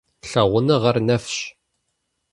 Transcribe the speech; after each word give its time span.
Лъагъуныгъэр 0.29 0.97
нэфщ. 1.07 1.37